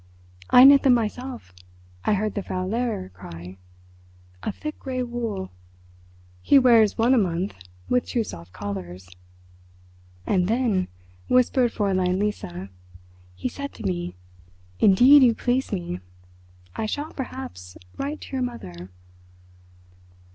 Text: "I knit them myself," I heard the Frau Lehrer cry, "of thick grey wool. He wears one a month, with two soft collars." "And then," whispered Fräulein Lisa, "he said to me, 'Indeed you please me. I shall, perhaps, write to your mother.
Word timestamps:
"I 0.49 0.63
knit 0.63 0.81
them 0.81 0.95
myself," 0.95 1.53
I 2.05 2.15
heard 2.15 2.33
the 2.33 2.41
Frau 2.41 2.65
Lehrer 2.65 3.09
cry, 3.13 3.59
"of 4.41 4.55
thick 4.55 4.79
grey 4.79 5.03
wool. 5.03 5.51
He 6.41 6.57
wears 6.57 6.97
one 6.97 7.13
a 7.13 7.19
month, 7.19 7.53
with 7.87 8.07
two 8.07 8.23
soft 8.23 8.51
collars." 8.51 9.07
"And 10.25 10.47
then," 10.47 10.87
whispered 11.27 11.71
Fräulein 11.71 12.17
Lisa, 12.17 12.71
"he 13.35 13.47
said 13.47 13.73
to 13.73 13.85
me, 13.85 14.15
'Indeed 14.79 15.21
you 15.21 15.35
please 15.35 15.71
me. 15.71 15.99
I 16.75 16.87
shall, 16.87 17.13
perhaps, 17.13 17.77
write 17.97 18.21
to 18.21 18.31
your 18.31 18.41
mother. 18.41 18.89